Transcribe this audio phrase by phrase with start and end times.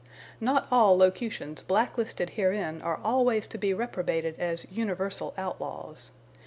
[0.39, 6.09] Not all locutions blacklisted herein are always to be reprobated as universal outlaws.